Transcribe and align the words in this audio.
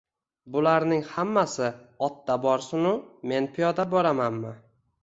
Bularning 0.53 1.03
hammasi 1.09 1.69
otda 2.09 2.39
borsin-u, 2.47 2.95
men 3.35 3.53
piyoda 3.59 3.89
boramanmi 3.95 4.61